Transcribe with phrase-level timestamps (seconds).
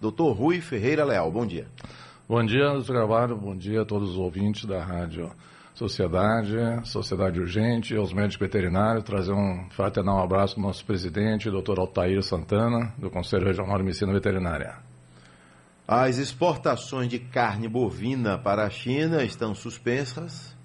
[0.00, 1.66] Doutor Rui Ferreira Leal, bom dia.
[2.26, 5.30] Bom dia, Anderson Gravado, bom dia a todos os ouvintes da Rádio
[5.74, 12.22] Sociedade, Sociedade Urgente, aos médicos veterinários, trazer um fraternal abraço ao nosso presidente, doutor Altair
[12.22, 14.78] Santana, do Conselho Regional de Medicina Veterinária.
[15.86, 20.56] As exportações de carne bovina para a China estão suspensas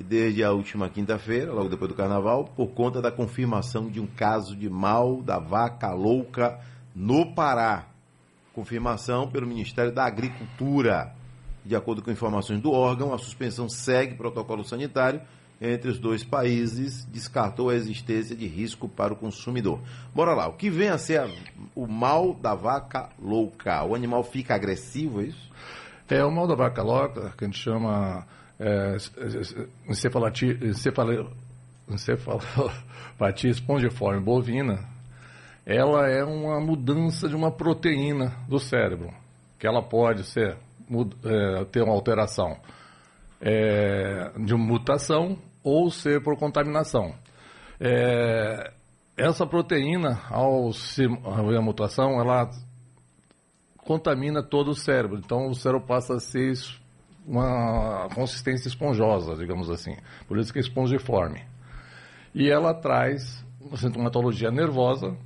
[0.00, 4.56] desde a última quinta-feira, logo depois do carnaval, por conta da confirmação de um caso
[4.56, 6.58] de mal da vaca louca
[6.92, 7.93] no Pará.
[8.54, 11.12] Confirmação pelo Ministério da Agricultura.
[11.64, 15.20] De acordo com informações do órgão, a suspensão segue protocolo sanitário
[15.60, 19.80] entre os dois países, descartou a existência de risco para o consumidor.
[20.14, 21.30] Bora lá, o que vem a ser a,
[21.74, 23.82] o mal da vaca louca?
[23.84, 25.50] O animal fica agressivo, é isso?
[26.08, 28.26] É, o mal da vaca louca, que a gente chama
[28.58, 28.96] é,
[29.88, 30.58] encefalatia,
[31.88, 34.93] encefalopatia espongiforme bovina,
[35.66, 39.10] ela é uma mudança de uma proteína do cérebro,
[39.58, 40.56] que ela pode ser,
[41.24, 42.58] é, ter uma alteração
[43.40, 47.14] é, de mutação ou ser por contaminação.
[47.80, 48.72] É,
[49.16, 52.50] essa proteína, ao se a mutação, ela
[53.78, 55.18] contamina todo o cérebro.
[55.18, 56.54] Então, o cérebro passa a ser
[57.26, 59.96] uma consistência esponjosa, digamos assim.
[60.26, 61.42] Por isso que é espongiforme.
[62.34, 65.16] E ela traz uma sintomatologia nervosa,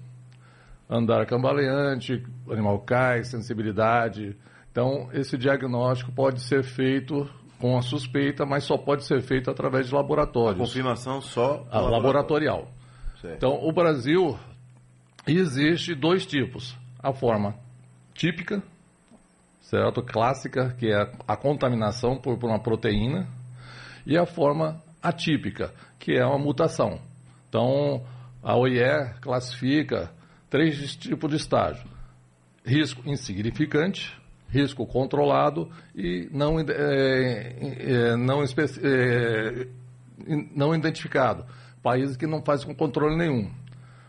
[0.88, 4.36] andar cambaleante, animal cai, sensibilidade.
[4.70, 9.88] Então, esse diagnóstico pode ser feito com a suspeita, mas só pode ser feito através
[9.88, 10.68] de laboratórios.
[10.68, 12.68] Confirmação só ah, laboratorial.
[13.20, 13.36] Certo.
[13.36, 14.38] Então, o Brasil
[15.26, 17.54] existe dois tipos: a forma
[18.14, 18.62] típica,
[19.60, 23.26] certo, clássica, que é a contaminação por, por uma proteína,
[24.06, 27.00] e a forma atípica, que é uma mutação.
[27.48, 28.04] Então,
[28.42, 28.80] a OIE
[29.20, 30.10] classifica
[30.48, 31.86] três tipos de estágio:
[32.64, 34.18] risco insignificante,
[34.48, 39.66] risco controlado e não, é, é, não, é,
[40.54, 41.44] não identificado.
[41.82, 43.50] Países que não fazem com controle nenhum.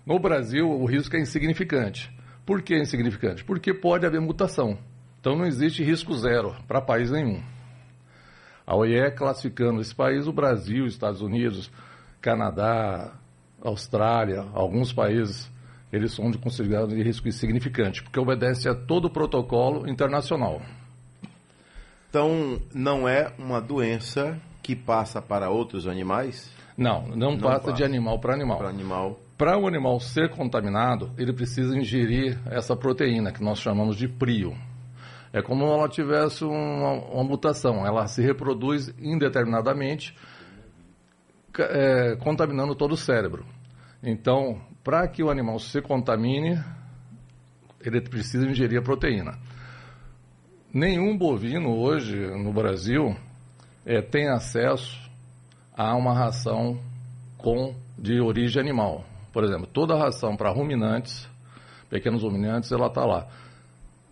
[0.06, 2.12] No Brasil, o risco é insignificante.
[2.46, 3.44] Por que insignificante?
[3.44, 4.78] Porque pode haver mutação.
[5.20, 7.44] Então não existe risco zero para país nenhum.
[8.66, 11.72] A OIE classificando esse país, o Brasil, Estados Unidos,
[12.22, 13.14] Canadá,
[13.62, 15.52] Austrália, alguns países
[15.92, 20.62] eles são de considerados de risco insignificante, porque obedece a todo o protocolo internacional.
[22.10, 26.52] Então, não é uma doença que passa para outros animais?
[26.78, 28.58] Não, não, não passa, passa, de animal para animal.
[28.58, 29.20] Para animal.
[29.38, 34.56] Para o animal ser contaminado, ele precisa ingerir essa proteína que nós chamamos de prio.
[35.32, 40.16] É como ela tivesse uma, uma mutação, ela se reproduz indeterminadamente,
[41.58, 43.46] é, contaminando todo o cérebro.
[44.02, 46.58] Então, para que o animal se contamine,
[47.82, 49.38] ele precisa ingerir a proteína.
[50.74, 53.16] Nenhum bovino hoje no Brasil
[53.86, 55.00] é, tem acesso
[55.76, 56.80] a uma ração
[57.38, 59.04] com de origem animal.
[59.34, 61.30] Por exemplo, toda ração para ruminantes,
[61.90, 63.28] pequenos ruminantes, ela está lá.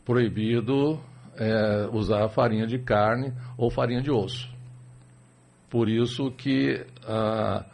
[0.06, 1.00] Proibido
[1.36, 4.50] é, usar farinha de carne ou farinha de osso.
[5.70, 7.66] Por isso que ah,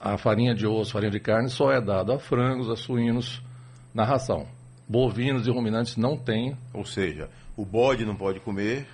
[0.00, 3.42] a farinha de osso, farinha de carne, só é dada a frangos, a suínos
[3.94, 4.46] na ração.
[4.88, 6.56] Bovinos e ruminantes não tem.
[6.72, 8.86] Ou seja, o bode não pode comer.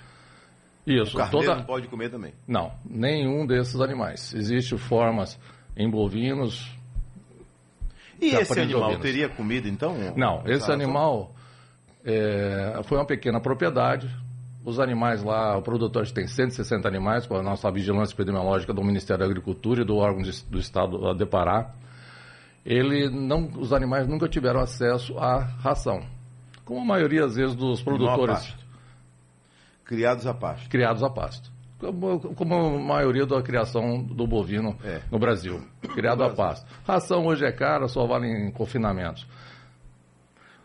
[0.85, 1.15] Isso.
[1.15, 1.59] O carneiro toda...
[1.59, 2.33] não pode comer também.
[2.45, 4.33] Não, nenhum desses animais.
[4.33, 5.39] Existem formas
[5.75, 6.69] em bovinos.
[8.19, 9.95] E esse animal teria comida então?
[10.15, 11.33] Não, esse animal
[12.03, 14.09] é, foi uma pequena propriedade
[14.67, 19.21] os animais lá, o produtor tem 160 animais, com a nossa vigilância epidemiológica do Ministério
[19.21, 21.73] da Agricultura e do órgão de, do Estado de Pará.
[22.65, 26.01] Ele não, os animais nunca tiveram acesso à ração.
[26.65, 28.53] Como a maioria, às vezes, dos produtores.
[29.85, 30.69] Criados a pasto.
[30.69, 31.49] Criados a pasto.
[31.79, 34.99] Como, como a maioria da criação do bovino é.
[35.09, 35.61] no Brasil.
[35.93, 36.67] Criado a pasto.
[36.85, 39.25] Ração hoje é cara, só vale em confinamentos.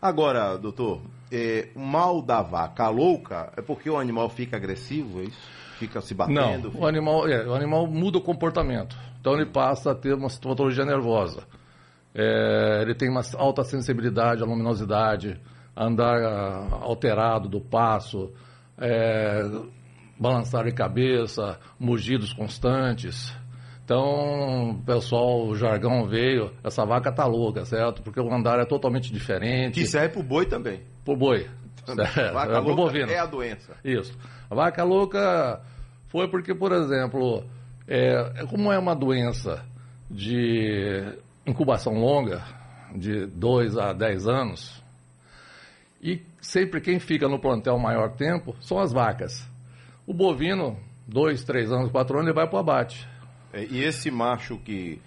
[0.01, 0.99] Agora, doutor,
[1.33, 5.49] é, o mal da vaca louca é porque o animal fica agressivo, é isso?
[5.79, 6.65] Fica se batendo?
[6.65, 6.83] Não, fica...
[6.83, 8.95] o, animal, é, o animal muda o comportamento.
[9.19, 11.43] Então ele passa a ter uma sintomatologia nervosa.
[12.13, 15.41] É, ele tem uma alta sensibilidade à luminosidade,
[15.75, 18.31] andar alterado do passo,
[18.77, 19.41] é,
[20.19, 23.35] balançar de cabeça, mugidos constantes.
[23.83, 28.03] Então, pessoal, o jargão veio, essa vaca tá louca, certo?
[28.03, 29.73] Porque o andar é totalmente diferente.
[29.73, 30.92] Que serve pro boi também.
[31.03, 31.49] Pro boi.
[32.33, 33.11] Vaca louca bovino.
[33.11, 33.75] é a doença.
[33.83, 34.17] Isso.
[34.49, 35.61] A vaca louca
[36.07, 37.43] foi porque, por exemplo,
[37.87, 39.65] é, é como é uma doença
[40.09, 41.03] de
[41.45, 42.41] incubação longa,
[42.95, 44.83] de 2 a 10 anos,
[46.01, 49.47] e sempre quem fica no plantel maior tempo são as vacas.
[50.05, 50.77] O bovino,
[51.07, 53.07] dois, três anos, quatro anos, ele vai para o abate.
[53.53, 55.01] É, e esse macho que,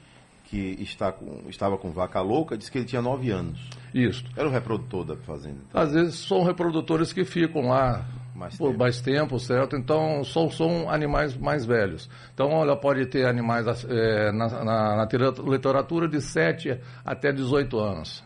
[0.44, 3.69] que está com, estava com vaca louca disse que ele tinha nove anos.
[3.96, 4.22] Isso.
[4.37, 5.56] Era o reprodutor da fazenda.
[5.69, 5.81] Então.
[5.81, 8.04] Às vezes são reprodutores que ficam lá
[8.34, 8.78] mais por tempo.
[8.78, 9.75] mais tempo, certo?
[9.75, 12.08] Então são, são animais mais velhos.
[12.34, 15.08] Então, olha, pode ter animais é, na, na, na
[15.46, 18.22] literatura de 7 até 18 anos.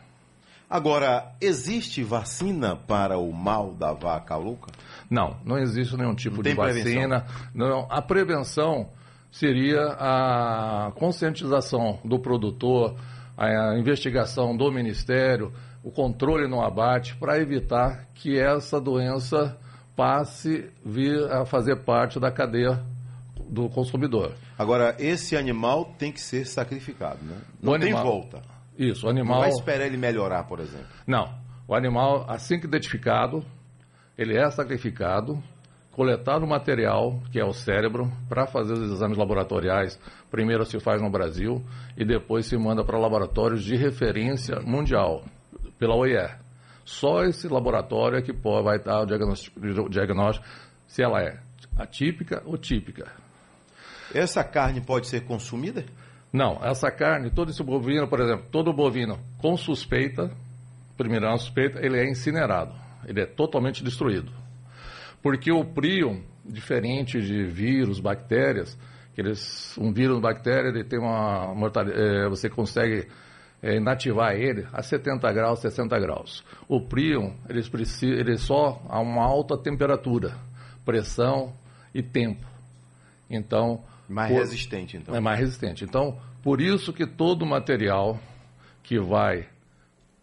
[0.69, 4.73] Agora, existe vacina para o mal da vaca louca?
[5.08, 7.26] Não, não existe nenhum tipo de vacina.
[7.55, 8.88] Não, a prevenção
[9.31, 12.96] seria a conscientização do produtor,
[13.40, 15.52] a investigação do Ministério,
[15.82, 19.58] o controle no abate, para evitar que essa doença
[19.96, 22.78] passe vir a fazer parte da cadeia
[23.48, 24.34] do consumidor.
[24.58, 27.38] Agora, esse animal tem que ser sacrificado, né?
[27.62, 28.42] Não tem volta.
[28.78, 29.37] Isso, o animal.
[29.37, 30.87] Não vai esperar ele melhorar, por exemplo.
[31.06, 31.34] Não.
[31.66, 33.44] O animal, assim que identificado,
[34.16, 35.42] ele é sacrificado,
[35.92, 39.98] coletado o material, que é o cérebro, para fazer os exames laboratoriais.
[40.31, 41.64] Primeiro se faz no Brasil
[41.96, 45.25] e depois se manda para laboratórios de referência mundial,
[45.78, 46.28] pela OIE.
[46.84, 50.46] Só esse laboratório é que pode, vai dar o diagnóstico, diagnóstico
[50.87, 51.38] se ela é
[51.76, 53.06] atípica ou típica.
[54.14, 55.84] Essa carne pode ser consumida?
[56.32, 60.31] Não, essa carne, todo esse bovino, por exemplo, todo bovino com suspeita,
[60.96, 62.75] primeira suspeita, ele é incinerado.
[63.06, 64.39] Ele é totalmente destruído.
[65.22, 68.78] Porque o prion, diferente de vírus, bactérias,
[69.14, 73.06] que eles, um vírus, bactéria, ele tem uma mortalidade, é, você consegue
[73.62, 76.44] é, inativar ele a 70 graus, 60 graus.
[76.69, 80.37] O prion, eles precisam, ele só a uma alta temperatura,
[80.84, 81.52] pressão
[81.94, 82.46] e tempo.
[83.28, 85.14] Então, mais por, resistente, então.
[85.14, 85.84] É mais resistente.
[85.84, 88.19] Então, por isso que todo material
[88.82, 89.46] que vai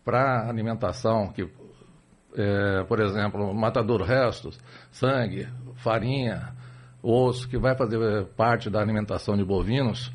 [0.04, 1.48] para alimentação, que,
[2.38, 4.60] é, por exemplo, matador restos,
[4.92, 5.48] sangue,
[5.78, 6.54] farinha,
[7.02, 10.12] osso, que vai fazer parte da alimentação de bovinos,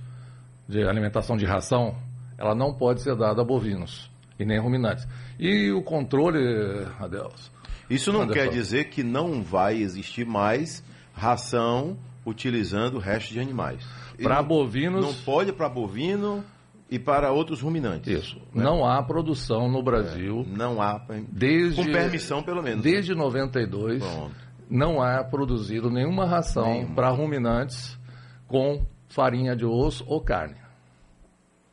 [0.68, 1.96] de alimentação de ração,
[2.38, 5.06] ela não pode ser dada a bovinos e nem ruminantes.
[5.38, 7.50] E o controle, Adeus.
[7.90, 10.82] Isso não quer dizer que não vai existir mais
[11.12, 13.84] ração utilizando restos de animais.
[14.22, 15.04] Para bovinos.
[15.04, 16.44] Não pode para bovino
[16.92, 18.06] e para outros ruminantes.
[18.06, 18.36] Isso.
[18.52, 18.62] Né?
[18.62, 20.46] Não há produção no Brasil.
[20.46, 21.02] É, não há.
[21.30, 22.82] Desde, com permissão, pelo menos.
[22.84, 24.36] Desde 92, Pronto.
[24.68, 27.98] não há produzido nenhuma ração para ruminantes
[28.46, 30.56] com farinha de osso ou carne.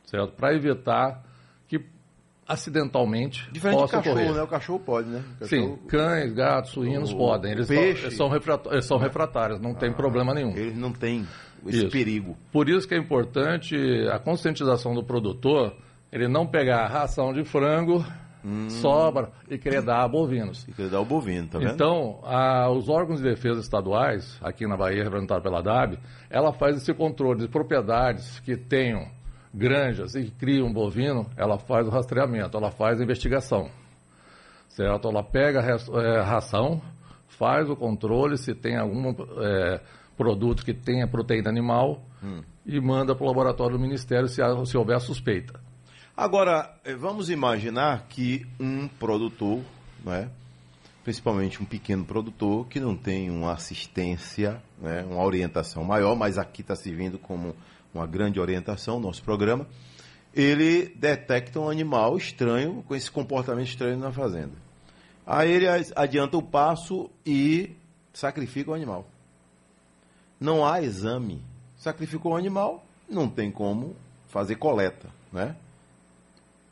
[0.04, 0.32] Certo?
[0.36, 1.22] Para evitar
[2.50, 4.34] acidentalmente Diferente possa cachorro, ocorrer.
[4.34, 4.42] né?
[4.42, 5.22] O cachorro pode, né?
[5.38, 5.78] Cachorro...
[5.78, 7.52] Sim, cães, gatos, suínos o, podem.
[7.52, 8.10] Eles, peixe...
[8.10, 8.28] são,
[8.70, 10.50] eles são refratários, não ah, tem problema nenhum.
[10.56, 11.26] Eles não têm
[11.66, 11.90] esse isso.
[11.90, 12.36] perigo.
[12.50, 13.76] Por isso que é importante
[14.12, 15.76] a conscientização do produtor,
[16.10, 18.04] ele não pegar a ração de frango,
[18.44, 18.68] hum.
[18.68, 20.66] sobra, e querer dar a bovinos.
[20.66, 21.72] E querer dar o bovino, tá vendo?
[21.72, 25.98] Então, a, os órgãos de defesa estaduais, aqui na Bahia, representado pela DAB,
[26.28, 29.06] ela faz esse controle de propriedades que tenham
[29.52, 33.70] granjas e cria um bovino, ela faz o rastreamento, ela faz a investigação.
[34.68, 35.08] Certo?
[35.08, 36.80] Ela pega a é, ração,
[37.28, 39.80] faz o controle se tem algum é,
[40.16, 42.42] produto que tenha proteína animal hum.
[42.64, 45.58] e manda para o laboratório do Ministério se, se houver suspeita.
[46.16, 49.60] Agora, eh, vamos imaginar que um produtor,
[50.04, 50.28] né,
[51.04, 56.60] principalmente um pequeno produtor, que não tem uma assistência, né, uma orientação maior, mas aqui
[56.60, 57.54] está servindo como
[57.92, 59.66] uma grande orientação, nosso programa,
[60.34, 64.52] ele detecta um animal estranho, com esse comportamento estranho na fazenda.
[65.26, 65.66] Aí ele
[65.96, 67.76] adianta o passo e
[68.12, 69.06] sacrifica o animal.
[70.38, 71.42] Não há exame.
[71.76, 73.96] Sacrificou o animal, não tem como
[74.28, 75.56] fazer coleta, né?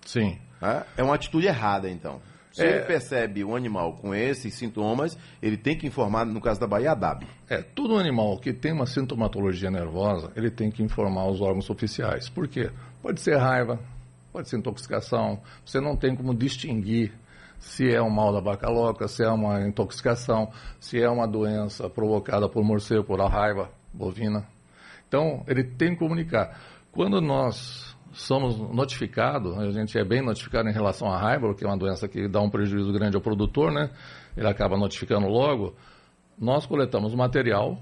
[0.04, 0.38] Sim.
[0.60, 2.20] É, é uma atitude errada, então.
[2.58, 2.70] Se é...
[2.70, 6.90] ele percebe um animal com esses sintomas, ele tem que informar, no caso da Bahia,
[6.90, 7.24] a DAB.
[7.48, 12.28] É, todo animal que tem uma sintomatologia nervosa, ele tem que informar os órgãos oficiais.
[12.28, 12.70] Por quê?
[13.00, 13.78] Pode ser raiva,
[14.32, 17.12] pode ser intoxicação, você não tem como distinguir
[17.60, 20.50] se é um mal da vaca louca, se é uma intoxicação,
[20.80, 24.44] se é uma doença provocada por morcego, por a raiva bovina.
[25.06, 26.58] Então, ele tem que comunicar.
[26.90, 31.66] Quando nós somos notificados, a gente é bem notificado em relação à raiva, que é
[31.66, 33.90] uma doença que dá um prejuízo grande ao produtor, né?
[34.36, 35.74] Ele acaba notificando logo.
[36.38, 37.78] Nós coletamos material,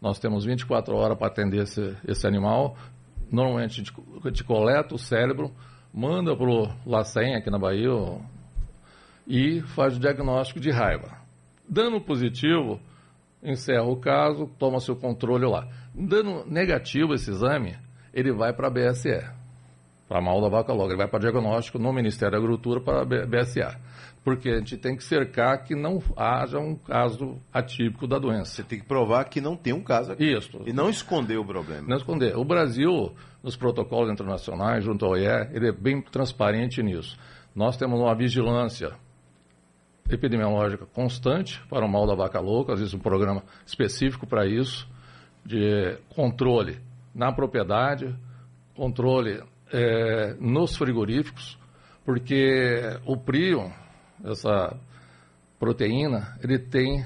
[0.00, 2.76] nós temos 24 horas para atender esse, esse animal.
[3.30, 3.92] Normalmente a gente,
[4.24, 5.52] a gente coleta o cérebro,
[5.92, 7.90] manda para o LACEN aqui na Bahia
[9.26, 11.18] e faz o diagnóstico de raiva.
[11.68, 12.80] Dando positivo,
[13.42, 15.66] encerra o caso, toma seu controle lá.
[15.94, 17.76] Dando negativo esse exame,
[18.16, 19.28] ele vai para a BSE,
[20.08, 20.92] para a mal da vaca logra.
[20.92, 23.78] Ele vai para diagnóstico no Ministério da Agricultura para a BSA.
[24.24, 28.52] Porque a gente tem que cercar que não haja um caso atípico da doença.
[28.52, 30.32] Você tem que provar que não tem um caso aqui.
[30.32, 30.62] Isso.
[30.64, 31.86] E não esconder o problema.
[31.86, 32.34] Não esconder.
[32.36, 37.18] O Brasil, nos protocolos internacionais, junto ao OIE, ele é bem transparente nisso.
[37.54, 38.92] Nós temos uma vigilância
[40.10, 44.88] epidemiológica constante para o mal da vaca louca, às vezes um programa específico para isso,
[45.44, 46.80] de controle
[47.16, 48.14] na propriedade,
[48.74, 49.42] controle
[49.72, 51.58] é, nos frigoríficos,
[52.04, 53.70] porque o prion,
[54.22, 54.78] essa
[55.58, 57.04] proteína, ele tem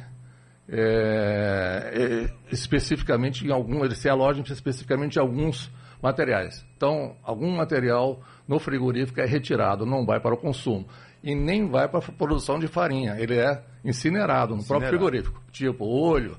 [0.69, 5.71] é, é, especificamente em algum, ele se aloja especificamente em alguns
[6.03, 6.67] materiais.
[6.77, 10.87] Então, algum material no frigorífico é retirado, não vai para o consumo
[11.23, 13.15] e nem vai para a produção de farinha.
[13.19, 14.67] Ele é incinerado no incinerado.
[14.67, 16.37] próprio frigorífico, tipo olho,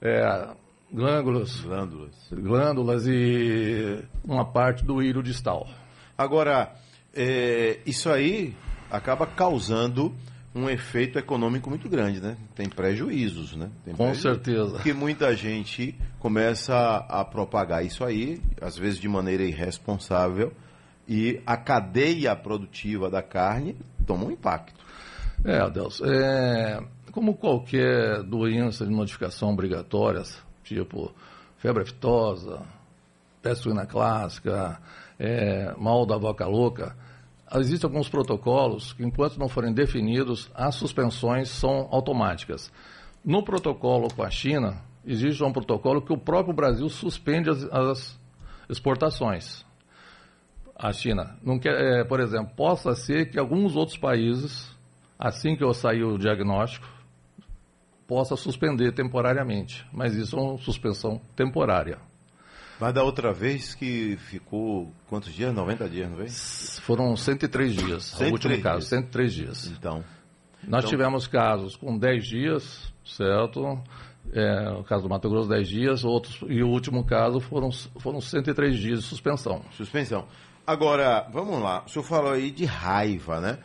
[0.00, 0.54] é,
[0.92, 5.66] glândulas, glândulas, glândulas e uma parte do hilo distal.
[6.16, 6.72] Agora,
[7.14, 8.54] é, isso aí
[8.90, 10.14] acaba causando
[10.54, 12.36] um efeito econômico muito grande, né?
[12.54, 13.70] Tem prejuízos, né?
[13.84, 14.72] Tem Com prejuízos, certeza.
[14.72, 16.74] Porque muita gente começa
[17.08, 20.52] a propagar isso aí, às vezes de maneira irresponsável,
[21.08, 24.84] e a cadeia produtiva da carne toma um impacto.
[25.44, 26.80] É, Adelson, é,
[27.10, 30.40] como qualquer doença de notificação obrigatórias,
[30.74, 31.12] tipo
[31.58, 32.62] febre aftosa,
[33.40, 34.80] peste suína clássica,
[35.18, 36.96] é, mal da vaca louca,
[37.54, 42.72] existem alguns protocolos que, enquanto não forem definidos, as suspensões são automáticas.
[43.24, 48.20] No protocolo com a China, existe um protocolo que o próprio Brasil suspende as, as
[48.68, 49.64] exportações
[50.74, 51.36] à China.
[51.42, 54.74] Não quer, é, por exemplo, possa ser que alguns outros países,
[55.18, 56.86] assim que eu sair o diagnóstico,
[58.06, 59.86] possa suspender temporariamente.
[59.92, 61.98] Mas isso é uma suspensão temporária.
[62.80, 65.54] Mas da outra vez que ficou quantos dias?
[65.54, 66.28] 90 dias, não foi?
[66.82, 68.04] Foram 103 dias.
[68.04, 69.66] 103 o último caso, 103 dias.
[69.66, 70.04] Então.
[70.66, 70.90] Nós então...
[70.90, 73.80] tivemos casos com 10 dias, certo?
[74.32, 78.20] É, o caso do Mato Grosso, 10 dias, outros, e o último caso foram, foram
[78.20, 79.62] 103 dias de suspensão.
[79.72, 80.26] Suspensão.
[80.66, 83.58] Agora, vamos lá, o senhor falou aí de raiva, né?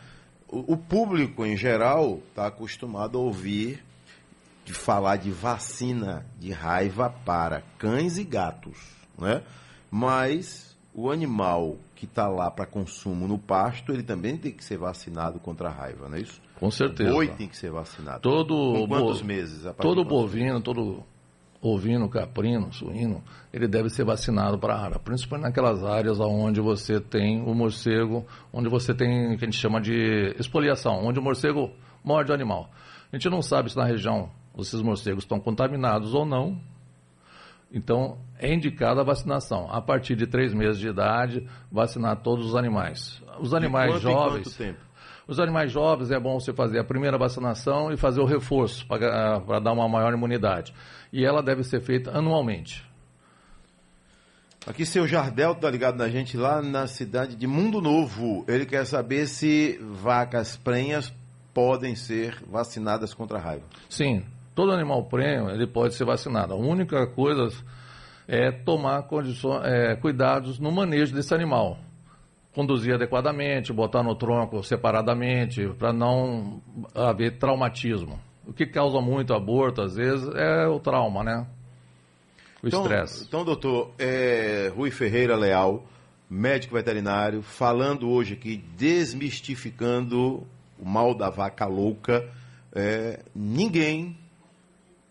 [0.48, 3.84] O, o público, em geral, está acostumado a ouvir
[4.68, 8.78] de falar de vacina de raiva para cães e gatos,
[9.18, 9.42] né?
[9.90, 14.78] Mas o animal que está lá para consumo no pasto, ele também tem que ser
[14.78, 16.42] vacinado contra a raiva, não é isso?
[16.60, 17.10] Com certeza.
[17.10, 18.20] O boi tem que ser vacinado.
[18.20, 19.28] Todo Com quantos bo...
[19.28, 19.64] meses?
[19.80, 21.02] Todo bovino, todo
[21.62, 27.00] ovino, caprino, suíno, ele deve ser vacinado para a raiva, principalmente naquelas áreas onde você
[27.00, 31.24] tem o morcego, onde você tem o que a gente chama de expoliação, onde o
[31.24, 31.72] morcego
[32.04, 32.70] morde o animal.
[33.14, 34.30] A gente não sabe se na região
[34.62, 36.60] esses morcegos estão contaminados ou não,
[37.72, 39.68] então é indicada a vacinação.
[39.72, 43.22] A partir de três meses de idade, vacinar todos os animais.
[43.40, 44.44] Os animais quanto, jovens.
[44.48, 44.80] Quanto tempo?
[45.28, 49.60] Os animais jovens é bom você fazer a primeira vacinação e fazer o reforço para
[49.60, 50.74] dar uma maior imunidade.
[51.12, 52.88] E ela deve ser feita anualmente.
[54.66, 58.46] Aqui seu Jardel está ligado na gente lá na cidade de Mundo Novo.
[58.48, 61.14] Ele quer saber se vacas prenhas
[61.54, 63.66] podem ser vacinadas contra a raiva.
[63.90, 64.24] Sim,
[64.58, 66.52] todo animal prenho ele pode ser vacinado.
[66.52, 67.48] A única coisa
[68.28, 71.78] é tomar condições, é, cuidados no manejo desse animal
[72.56, 76.60] conduzir adequadamente, botar no tronco separadamente, para não
[76.96, 78.20] haver traumatismo.
[78.48, 81.46] O que causa muito aborto, às vezes, é o trauma, né?
[82.64, 83.26] O então, estresse.
[83.28, 85.86] Então, doutor, é, Rui Ferreira Leal,
[86.28, 90.48] médico veterinário, falando hoje aqui, desmistificando
[90.80, 92.28] o mal da vaca louca.
[92.74, 94.18] É, ninguém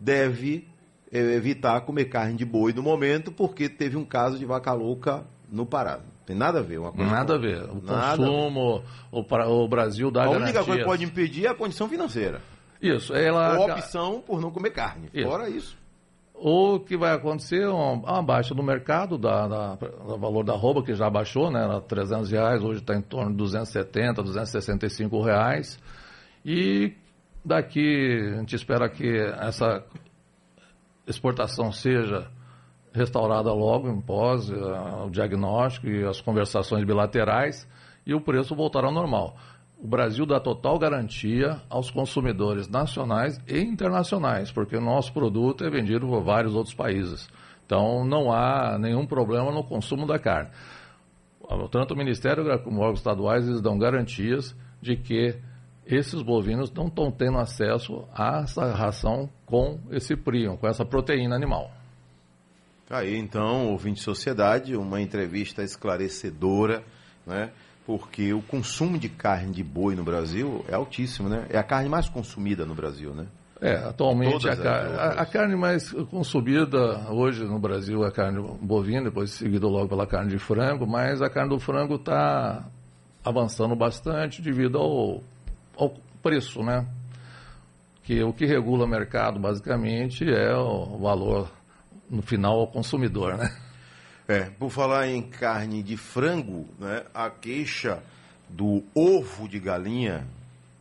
[0.07, 0.69] deve
[1.11, 5.27] é, evitar comer carne de boi no momento, porque teve um caso de vaca louca
[5.51, 5.99] no Pará.
[6.25, 7.11] Tem nada a ver uma coisa.
[7.11, 7.63] Nada a ver.
[7.65, 10.65] O nada consumo, o, o Brasil dá A única garantias.
[10.65, 12.41] coisa que pode impedir é a condição financeira.
[12.81, 13.15] Isso.
[13.15, 13.59] Ela...
[13.59, 15.09] Ou a opção por não comer carne.
[15.13, 15.29] Isso.
[15.29, 15.77] Fora isso.
[16.35, 20.83] O que vai acontecer é uma, baixa no mercado da, da, do valor da roupa,
[20.83, 21.65] que já baixou, né?
[21.65, 25.79] Era 300 reais, hoje está em torno de 270, 265 reais.
[26.45, 26.93] E
[27.47, 29.85] daqui a gente espera que essa
[31.07, 32.29] exportação seja
[32.93, 37.69] restaurada logo em pós, uh, o diagnóstico e as conversações bilaterais
[38.05, 39.37] e o preço voltar ao normal.
[39.79, 45.71] O Brasil dá total garantia aos consumidores nacionais e internacionais, porque o nosso produto é
[45.71, 47.29] vendido por vários outros países.
[47.65, 50.51] Então não há nenhum problema no consumo da carne.
[51.71, 55.39] Tanto o Ministério como os órgãos estaduais eles dão garantias de que
[55.87, 61.37] esses bovinos não estão tendo acesso a essa ração com esse prion, com essa proteína
[61.37, 61.71] animal.
[62.87, 66.85] Tá aí então, ouvinte de sociedade, uma entrevista esclarecedora,
[67.27, 67.51] né?
[67.87, 71.47] porque o consumo de carne de boi no Brasil é altíssimo, né?
[71.49, 73.27] É a carne mais consumida no Brasil, né?
[73.61, 79.05] É, atualmente a, a, a, carne mais consumida hoje no Brasil é a carne bovina,
[79.05, 82.69] depois seguido logo pela carne de frango, mas a carne do frango está
[83.25, 85.23] avançando bastante devido ao,
[85.77, 86.87] ao preço, né?
[88.03, 91.51] Que o que regula o mercado basicamente é o valor
[92.09, 93.55] no final ao consumidor, né?
[94.29, 98.03] É, por falar em carne de frango, né, a queixa
[98.49, 100.27] do ovo de galinha,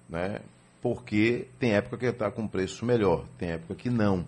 [0.09, 0.39] né,
[0.81, 4.25] porque tem época que está com preço melhor, tem época que não.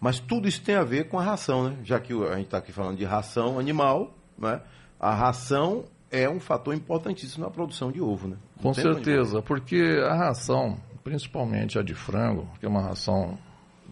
[0.00, 1.78] Mas tudo isso tem a ver com a ração, né?
[1.82, 4.60] Já que a gente está aqui falando de ração animal, né?
[5.00, 5.84] A ração
[6.16, 8.36] é um fator importantíssimo na produção de ovo, né?
[8.60, 13.38] com certeza, porque a ração, principalmente a de frango, que é uma ração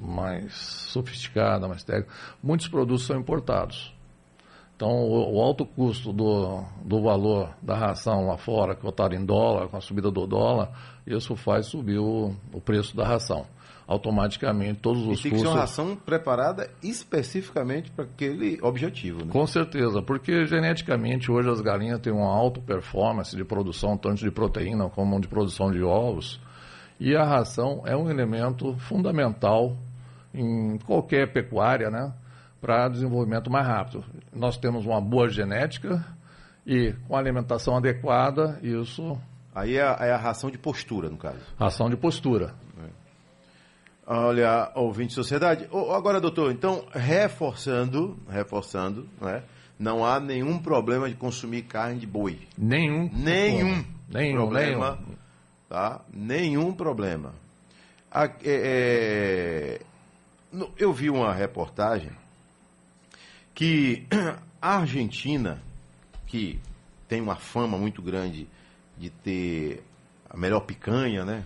[0.01, 2.13] mais sofisticada, mais técnica,
[2.43, 3.95] muitos produtos são importados.
[4.77, 9.69] Então, o, o, alto custo do, do valor da ração lá fora, cotado em dólar,
[9.69, 10.71] com a subida do dólar,
[11.07, 13.47] isso faz subir o, o preço da ração.
[13.87, 15.33] Automaticamente, todos os e tem custos...
[15.33, 19.31] que ser uma ração preparada especificamente para aquele objetivo, né?
[19.31, 24.31] Com certeza, porque geneticamente hoje as galinhas têm uma alta performance de produção, tanto de
[24.31, 26.41] proteína como de produção de ovos.
[26.99, 29.77] E a ração é um elemento fundamental
[30.33, 32.13] em qualquer pecuária, né?
[32.65, 34.03] para desenvolvimento mais rápido.
[34.33, 36.03] Nós temos uma boa genética
[36.67, 39.19] e com alimentação adequada, isso.
[39.55, 41.37] Aí é a, é a ração de postura, no caso.
[41.59, 42.55] Ração de postura.
[42.79, 43.04] É.
[44.07, 45.69] Olha, ouvinte de sociedade.
[45.95, 49.43] Agora, doutor, então, reforçando, reforçando, né?
[49.79, 52.39] não há nenhum problema de consumir carne de boi.
[52.57, 53.11] Nenhum.
[53.13, 53.85] Nenhum.
[54.09, 54.97] Nenhum problema.
[54.97, 55.17] Nenhum.
[55.69, 56.01] Tá?
[56.13, 57.35] Nenhum problema.
[58.11, 59.81] A, é, é,
[60.79, 62.13] eu vi uma reportagem
[63.55, 64.07] que
[64.61, 65.63] a Argentina,
[66.27, 66.61] que
[67.09, 68.47] tem uma fama muito grande
[68.99, 69.83] de ter
[70.29, 71.45] a melhor picanha, né?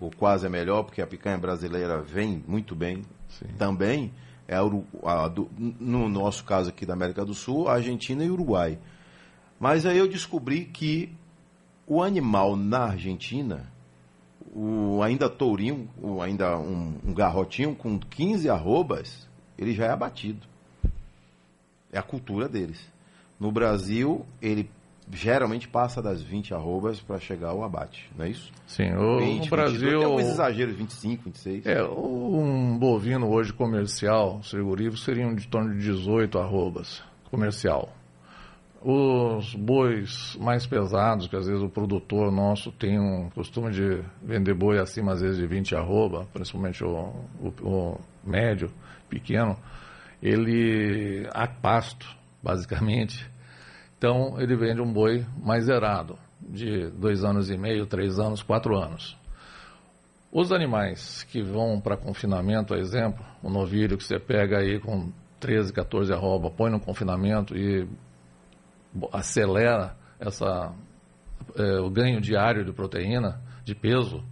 [0.00, 3.48] Ou quase a melhor, porque a picanha brasileira vem muito bem Sim.
[3.58, 4.12] também.
[4.48, 4.62] É a,
[5.04, 8.78] a, do, no nosso caso aqui da América do Sul, a Argentina e Uruguai.
[9.60, 11.12] Mas aí eu descobri que
[11.86, 13.70] o animal na Argentina,
[14.54, 20.46] o ainda tourinho, o ainda um, um garrotinho com 15 arrobas, ele já é abatido.
[21.92, 22.80] É a cultura deles.
[23.38, 24.70] No Brasil, ele
[25.12, 28.52] geralmente passa das 20 arrobas para chegar ao abate, não é isso?
[28.66, 29.80] Sim, o, 20, no Brasil...
[29.80, 31.66] 22, tem alguns exageros, 25, 26.
[31.66, 37.88] É, um bovino hoje comercial, frigorífico, seriam de torno de 18 arrobas, comercial.
[38.82, 44.54] Os bois mais pesados, que às vezes o produtor nosso tem um costume de vender
[44.54, 48.70] boi acima, às vezes, de 20 arroba, principalmente o, o, o médio,
[49.06, 49.54] pequeno,
[50.22, 52.06] ele a pasto,
[52.42, 53.30] basicamente.
[54.00, 58.74] Então ele vende um boi mais zerado, de dois anos e meio, três anos, quatro
[58.74, 59.14] anos.
[60.32, 65.70] Os animais que vão para confinamento, exemplo, o novilho que você pega aí com 13,
[65.74, 67.86] 14 arroba, põe no confinamento e
[69.12, 70.72] acelera essa,
[71.54, 74.24] é, o ganho diário de proteína, de peso,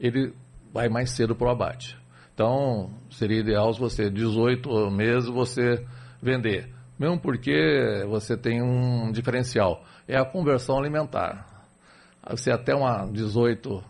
[0.00, 0.34] ele
[0.74, 1.96] vai mais cedo para o abate.
[2.34, 5.86] Então, seria ideal se você, 18 meses, você
[6.20, 6.79] vender.
[7.00, 9.82] Mesmo porque você tem um diferencial.
[10.06, 11.46] É a conversão alimentar.
[12.28, 13.82] Você até uma 18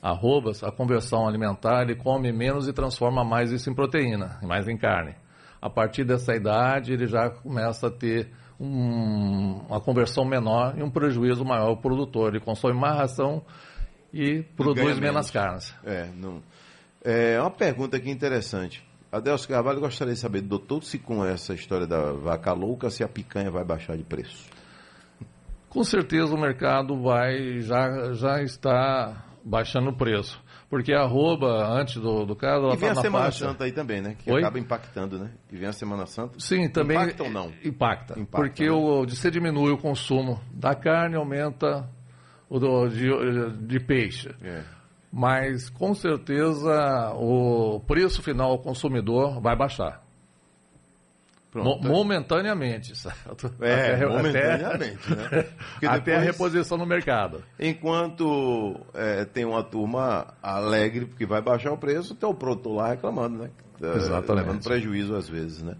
[0.00, 4.76] arrobas, a conversão alimentar, ele come menos e transforma mais isso em proteína, mais em
[4.78, 5.14] carne.
[5.60, 10.88] A partir dessa idade, ele já começa a ter um, uma conversão menor e um
[10.90, 12.30] prejuízo maior ao produtor.
[12.34, 13.44] Ele consome mais ração
[14.14, 15.74] e produz menos carnes.
[15.84, 16.42] É, não...
[17.04, 18.85] É uma pergunta aqui interessante.
[19.10, 23.08] Adelso Carvalho, gostaria de saber, doutor, se com essa história da vaca louca, se a
[23.08, 24.50] picanha vai baixar de preço?
[25.68, 30.42] Com certeza o mercado vai, já, já está baixando o preço.
[30.68, 33.46] Porque a arroba, antes do, do caso, ela E vem tá a Semana faixa.
[33.46, 34.16] Santa aí também, né?
[34.18, 34.40] Que Oi?
[34.40, 35.30] acaba impactando, né?
[35.52, 36.40] E vem a Semana Santa.
[36.40, 36.96] Sim, também.
[36.96, 37.52] Impacta ou não?
[37.64, 38.18] Impacta.
[38.18, 38.72] Impacta, porque né?
[38.72, 41.88] o, você diminui o consumo da carne, aumenta
[42.48, 43.08] o do, de,
[43.66, 44.34] de peixe.
[44.42, 44.64] É.
[45.18, 50.04] Mas com certeza o preço final ao consumidor vai baixar.
[51.54, 53.50] Mo momentaneamente, certo?
[53.62, 55.42] É, até, momentaneamente, até, né?
[55.72, 57.42] Porque até a depois- reposição no mercado.
[57.58, 62.88] Enquanto é, tem uma turma alegre porque vai baixar o preço, tem o produtor lá
[62.90, 63.50] reclamando, né?
[63.80, 64.46] É, Exatamente.
[64.48, 65.76] Levando prejuízo às vezes, né?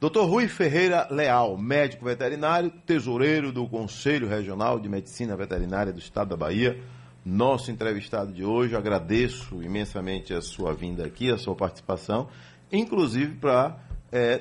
[0.00, 6.30] Doutor Rui Ferreira Leal, médico veterinário, tesoureiro do Conselho Regional de Medicina Veterinária do Estado
[6.30, 6.80] da Bahia,
[7.28, 8.74] nosso entrevistado de hoje.
[8.74, 12.28] Agradeço imensamente a sua vinda aqui, a sua participação,
[12.72, 13.78] inclusive para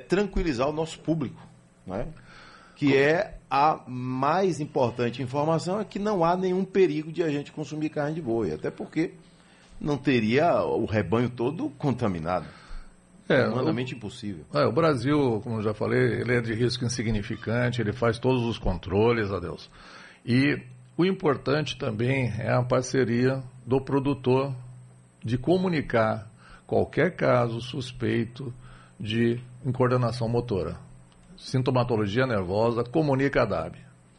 [0.07, 1.41] tranquilizar o nosso público,
[1.85, 2.07] né?
[2.77, 7.51] que é a mais importante informação é que não há nenhum perigo de a gente
[7.51, 9.13] consumir carne de boi, até porque
[9.79, 12.45] não teria o rebanho todo contaminado.
[13.27, 14.45] É, é humanamente o, impossível.
[14.53, 18.43] É, o Brasil, como eu já falei, ele é de risco insignificante, ele faz todos
[18.43, 19.69] os controles, adeus.
[20.25, 20.61] E
[20.97, 24.53] o importante também é a parceria do produtor
[25.23, 26.27] de comunicar
[26.65, 28.51] qualquer caso suspeito
[28.99, 30.75] de incoordenação motora.
[31.37, 33.75] Sintomatologia nervosa, comunica a DAB.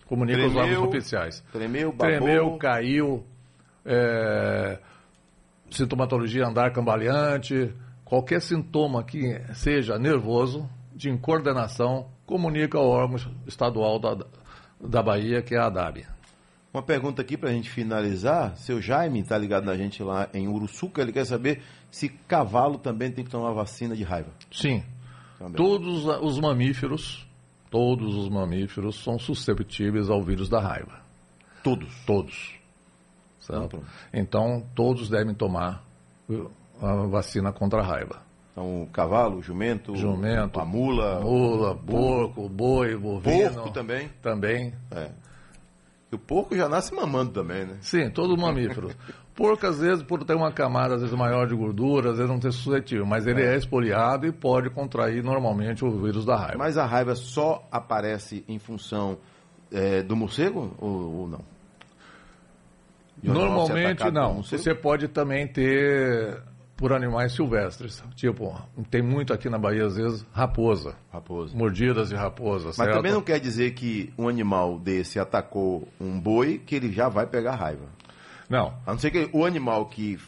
[0.06, 1.44] Comunica tremeu, os órgãos oficiais.
[1.52, 2.06] Tremeu, babou.
[2.06, 3.26] Tremeu, caiu,
[3.84, 4.78] é,
[5.70, 14.24] sintomatologia andar cambaleante, qualquer sintoma que seja nervoso, de incoordenação, comunica ao órgão estadual da,
[14.80, 16.06] da Bahia, que é a DAB.
[16.72, 18.57] Uma pergunta aqui para a gente finalizar.
[18.57, 21.00] Seu Jaime está ligado na gente lá em Uruçuca.
[21.00, 24.31] Ele quer saber se cavalo também tem que tomar vacina de raiva.
[24.50, 24.83] Sim.
[25.38, 25.54] Também.
[25.54, 27.26] Todos os mamíferos,
[27.70, 31.00] todos os mamíferos são susceptíveis ao vírus da raiva.
[31.62, 31.88] Todos?
[32.04, 32.54] Todos.
[33.38, 33.83] Certo?
[34.12, 35.83] Então, todos devem tomar
[36.83, 38.20] a vacina contra a raiva.
[38.52, 43.54] Então, o cavalo, o jumento, jumento a mula, mula, porco, boi, bovino.
[43.54, 44.11] Porco também?
[44.20, 44.74] Também.
[44.90, 45.11] É.
[46.11, 47.77] E o porco já nasce mamando também, né?
[47.81, 48.90] Sim, todo mamífero.
[49.35, 52.40] porco, às vezes, por ter uma camada às vezes maior de gordura, às vezes não
[52.40, 53.55] ter suscetível, mas ele é.
[53.55, 56.59] é espoliado e pode contrair normalmente o vírus da raiva.
[56.59, 59.18] Mas a raiva só aparece em função
[59.71, 61.40] é, do morcego ou, ou não?
[63.23, 64.42] Normalmente não.
[64.42, 66.42] Você pode também ter
[66.78, 68.02] por animais silvestres.
[68.14, 68.56] Tipo,
[68.88, 70.94] tem muito aqui na Bahia, às vezes, raposa.
[71.12, 71.54] Raposa.
[71.54, 72.68] Mordidas de raposa.
[72.68, 72.94] Mas certo?
[72.94, 77.26] também não quer dizer que um animal desse atacou um boi que ele já vai
[77.26, 77.86] pegar raiva.
[78.48, 78.74] Não.
[78.87, 80.18] A não ser que o animal que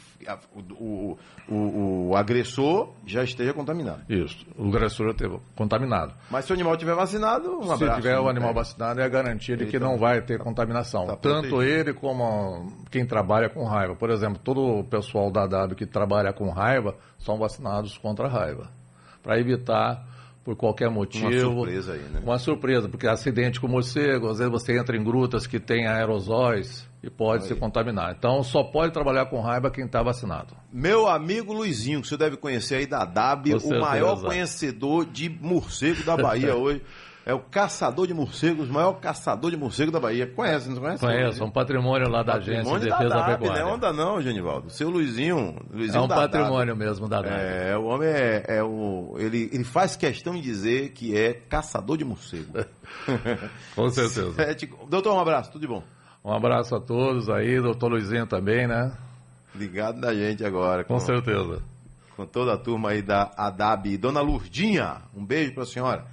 [0.79, 1.17] o,
[1.49, 4.03] o, o, agressor já esteja contaminado.
[4.09, 6.13] Isso, o agressor já esteja contaminado.
[6.31, 9.57] Mas se o animal estiver vacinado, um Se tiver o animal vacinado, é a garantia
[9.57, 11.07] de que tá, não vai ter contaminação.
[11.07, 13.95] Tá Tanto ele como quem trabalha com raiva.
[13.95, 18.31] Por exemplo, todo o pessoal da W que trabalha com raiva são vacinados contra a
[18.31, 18.69] raiva.
[19.23, 20.07] Para evitar
[20.45, 21.29] por qualquer motivo.
[21.29, 22.21] Uma surpresa aí, né?
[22.23, 26.90] Uma surpresa, porque acidente com morcego, às vezes você entra em grutas que tem aerosóis
[27.03, 27.49] e pode aí.
[27.49, 28.15] se contaminar.
[28.17, 30.55] Então só pode trabalhar com raiva quem está vacinado.
[30.73, 36.03] Meu amigo Luizinho, que você deve conhecer aí da DAB, o maior conhecedor de morcego
[36.05, 36.83] da Bahia hoje.
[37.25, 40.27] É o caçador de morcegos, o maior caçador de morcego da Bahia.
[40.27, 41.01] Conhece, não conhece?
[41.05, 43.93] Conheço, é um patrimônio lá da patrimônio Agência de Defesa da, DAB, Não é onda
[43.93, 44.71] não, Genivaldo.
[44.71, 46.79] Seu Luizinho, Luizinho É um patrimônio DAB.
[46.79, 47.31] mesmo da DAB.
[47.31, 49.17] É, o homem é, é, o...
[49.19, 52.53] Ele, ele faz questão de dizer que é caçador de morcego.
[53.77, 54.33] Com certeza.
[54.35, 54.69] Sete...
[54.89, 55.85] Doutor, um abraço, tudo de bom.
[56.25, 58.93] Um abraço a todos aí, doutor Luizinho também, né?
[59.55, 60.85] Ligado da gente agora.
[60.85, 61.63] Com, com certeza.
[62.15, 63.97] Com toda a turma aí da ADAB.
[63.97, 66.07] Dona Lurdinha, um beijo para a senhora.